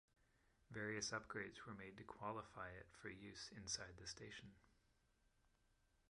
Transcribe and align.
Various 0.71 1.11
upgrades 1.11 1.63
were 1.67 1.75
made 1.75 1.95
to 1.97 2.03
qualify 2.03 2.69
it 2.71 2.87
for 2.99 3.09
use 3.09 3.51
inside 3.55 3.97
the 4.01 4.07
station. 4.07 4.51